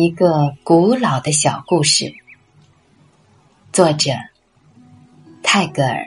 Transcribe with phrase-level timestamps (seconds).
[0.00, 2.14] 一个古老的小故事，
[3.72, 4.12] 作者
[5.42, 6.06] 泰戈尔。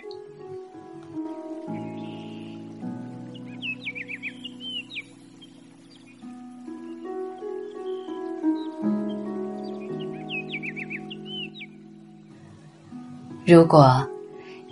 [13.46, 14.10] 如果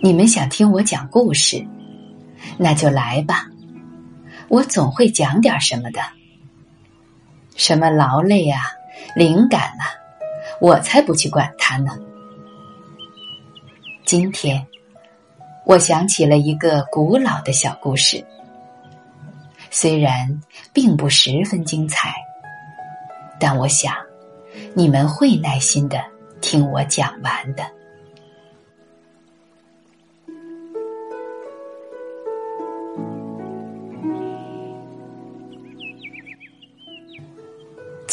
[0.00, 1.62] 你们想听我讲故事，
[2.56, 3.50] 那就来吧，
[4.48, 6.00] 我总会讲点什么的。
[7.54, 8.62] 什么劳累啊，
[9.14, 9.84] 灵感啊，
[10.60, 11.98] 我才不去管它呢。
[14.04, 14.66] 今天，
[15.64, 18.24] 我想起了一个古老的小故事，
[19.70, 20.40] 虽然
[20.72, 22.14] 并不十分精彩，
[23.38, 23.94] 但我想
[24.74, 26.02] 你们会耐心的
[26.40, 27.79] 听我讲完的。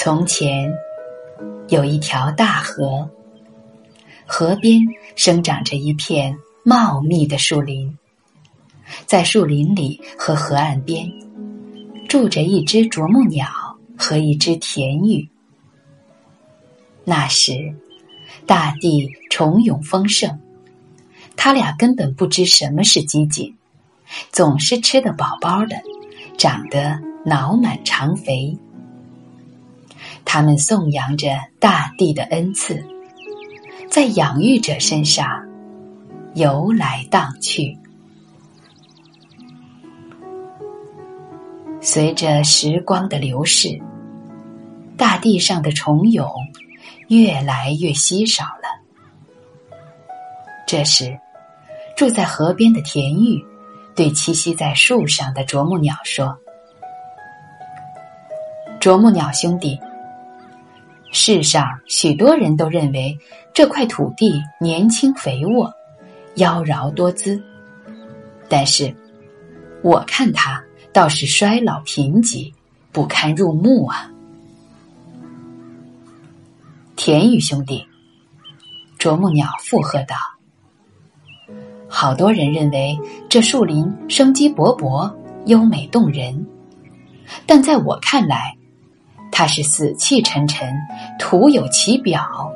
[0.08, 0.74] 从前
[1.68, 3.10] 有一条大河，
[4.26, 4.80] 河边
[5.18, 7.98] 生长着一片茂密的树林。
[9.06, 11.12] 在树林里和河岸边，
[12.08, 13.50] 住着一只啄木鸟
[13.98, 15.28] 和一只田芋。
[17.04, 17.76] 那时，
[18.46, 20.40] 大地重涌丰盛，
[21.36, 23.54] 他俩根本不知什么是饥馑，
[24.32, 25.76] 总是吃得饱饱的，
[26.38, 28.58] 长得脑满肠肥。
[30.30, 32.86] 他们颂扬着大地的恩赐，
[33.90, 35.48] 在养育者身上
[36.34, 37.76] 游来荡去。
[41.80, 43.80] 随着时光的流逝，
[44.98, 46.30] 大地上的虫蛹
[47.08, 48.84] 越来越稀少了。
[50.68, 51.18] 这时，
[51.96, 53.42] 住在河边的田玉
[53.96, 56.38] 对栖息在树上的啄木鸟说
[58.82, 59.80] ：“啄木鸟兄弟。”
[61.20, 63.18] 世上许多人都认为
[63.52, 65.74] 这块土地年轻肥沃，
[66.36, 67.42] 妖娆多姿，
[68.48, 68.96] 但是
[69.82, 70.64] 我看它
[70.94, 72.54] 倒是衰老贫瘠，
[72.92, 74.12] 不堪入目啊！
[76.96, 77.84] 田羽兄弟，
[79.00, 80.16] 啄木鸟附和道
[81.90, 82.96] ：“好多人认为
[83.28, 85.12] 这树林生机勃勃，
[85.48, 86.46] 优美动人，
[87.48, 88.56] 但在我看来。”
[89.38, 90.68] 他是死气沉沉，
[91.20, 92.52] 徒有其表。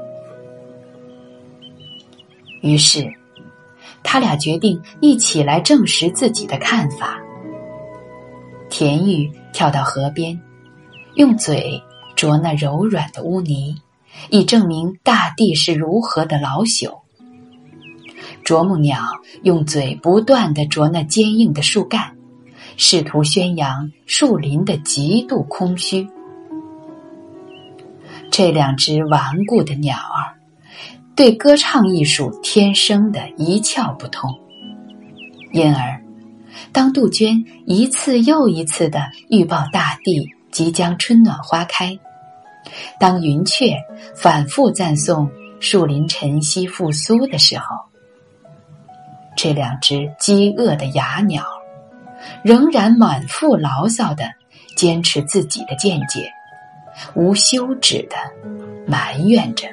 [2.62, 3.08] 于是，
[4.02, 7.22] 他俩决定一起来证实自己的看法。
[8.68, 10.42] 田玉跳到河边，
[11.14, 11.80] 用嘴
[12.16, 13.80] 啄那柔软的污泥，
[14.32, 17.02] 以证明大地是如何的老朽。
[18.44, 19.04] 啄木鸟
[19.44, 22.18] 用嘴不断的啄那坚硬的树干，
[22.76, 26.10] 试图宣扬树林的极度空虚。
[28.32, 30.40] 这两只顽固的鸟儿，
[31.16, 34.34] 对歌唱艺术天生的一窍不通，
[35.52, 36.02] 因而，
[36.72, 42.00] 当杜鹃一次又一次的预报大地即将春暖花开，
[42.98, 43.76] 当云雀
[44.16, 47.76] 反复赞颂树林晨曦复苏的时候，
[49.36, 51.44] 这两只饥饿的哑鸟，
[52.44, 54.24] 仍然满腹牢骚的
[54.78, 56.32] 坚持自己的见解。
[57.16, 58.16] 无休止的
[58.88, 59.68] 埋怨着。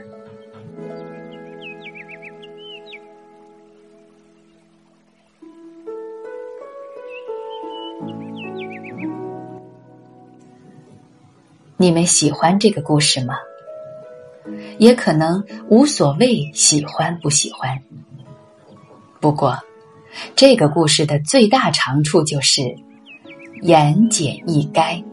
[11.80, 13.36] 你们喜欢这个故事吗？
[14.78, 17.80] 也可能无所谓喜欢不喜欢。
[19.20, 19.58] 不过，
[20.34, 22.76] 这个故事的最大长处就是
[23.62, 25.04] 言简意赅。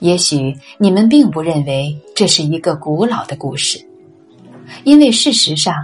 [0.00, 3.82] 也许你们并不认为这是一个古老的故事，
[4.84, 5.74] 因为事实上，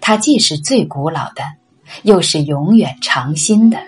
[0.00, 1.42] 它既是最古老的，
[2.04, 3.78] 又是永远长新的。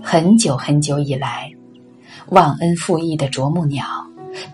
[0.00, 1.50] 很久很久以来，
[2.28, 3.84] 忘恩负义的啄木鸟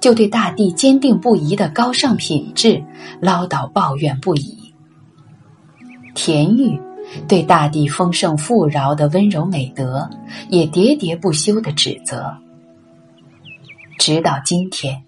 [0.00, 2.82] 就对大地坚定不移的高尚品质
[3.20, 4.72] 唠叨抱怨不已，
[6.14, 6.81] 田玉
[7.28, 10.08] 对大地丰盛富饶的温柔美德
[10.49, 12.32] 也喋喋不休的指责。
[14.00, 15.05] 直到今天，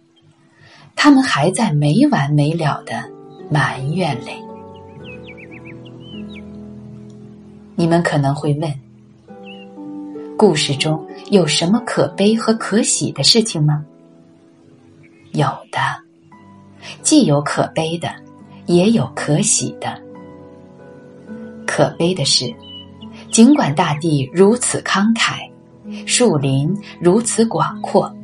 [0.95, 3.03] 他们还在没完没了的
[3.51, 4.33] 埋怨里。
[7.75, 8.71] 你们可能会问：
[10.37, 13.83] 故事中有什么可悲和可喜的事情吗？
[15.33, 15.81] 有的，
[17.01, 18.11] 既有可悲的，
[18.67, 19.99] 也有可喜的。
[21.67, 22.55] 可悲的是，
[23.31, 25.51] 尽管大地如此慷慨，
[26.07, 28.15] 树林如此广阔。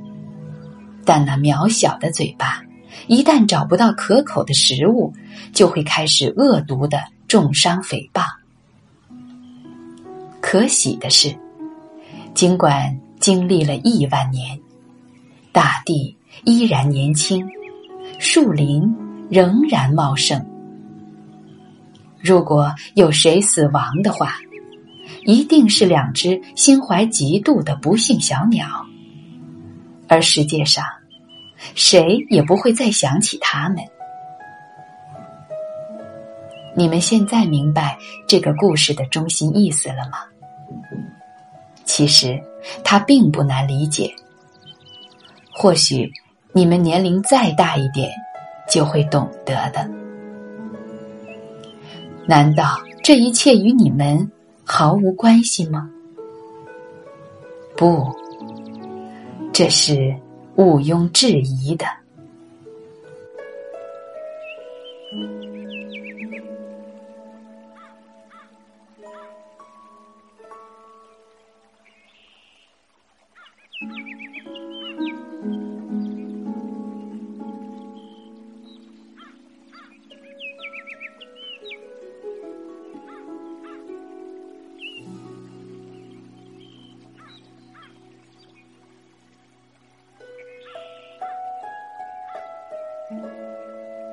[1.08, 2.62] 但那渺小的嘴巴，
[3.06, 5.10] 一旦找不到可口的食物，
[5.54, 8.26] 就会开始恶毒的重伤诽谤。
[10.42, 11.34] 可喜的是，
[12.34, 14.60] 尽管经历了亿万年，
[15.50, 16.14] 大地
[16.44, 17.48] 依然年轻，
[18.18, 18.94] 树林
[19.30, 20.44] 仍然茂盛。
[22.20, 24.34] 如果有谁死亡的话，
[25.24, 28.66] 一定是两只心怀嫉妒的不幸小鸟，
[30.06, 30.84] 而世界上
[31.74, 33.78] 谁也不会再想起他们。
[36.76, 40.18] 你们现在明白这个故事的中心意思了吗？
[41.84, 42.40] 其实
[42.84, 44.14] 它并不难理解。
[45.52, 46.08] 或许
[46.52, 48.08] 你们年龄再大一点，
[48.70, 49.90] 就会懂得的。
[52.26, 54.30] 难道这一切与你们
[54.62, 55.90] 毫无关系吗？
[57.76, 58.06] 不，
[59.52, 60.14] 这是
[60.58, 61.86] 毋庸置疑的。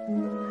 [0.07, 0.45] Mm-hmm.